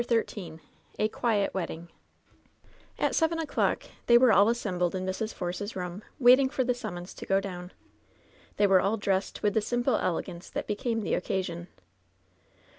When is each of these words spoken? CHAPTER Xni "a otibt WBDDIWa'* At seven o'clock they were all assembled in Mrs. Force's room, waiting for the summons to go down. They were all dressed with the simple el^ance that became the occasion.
CHAPTER 0.01 0.23
Xni 0.23 0.59
"a 0.97 1.09
otibt 1.09 1.51
WBDDIWa'* 1.51 1.87
At 2.97 3.13
seven 3.13 3.37
o'clock 3.37 3.83
they 4.07 4.17
were 4.17 4.33
all 4.33 4.49
assembled 4.49 4.95
in 4.95 5.05
Mrs. 5.05 5.31
Force's 5.31 5.75
room, 5.75 6.01
waiting 6.17 6.49
for 6.49 6.63
the 6.63 6.73
summons 6.73 7.13
to 7.13 7.25
go 7.27 7.39
down. 7.39 7.71
They 8.57 8.65
were 8.65 8.81
all 8.81 8.97
dressed 8.97 9.43
with 9.43 9.53
the 9.53 9.61
simple 9.61 9.99
el^ance 9.99 10.51
that 10.53 10.65
became 10.65 11.01
the 11.01 11.13
occasion. 11.13 11.67